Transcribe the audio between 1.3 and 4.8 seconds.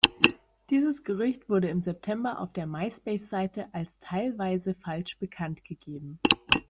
wurde im September auf der Myspace-Seite als teilweise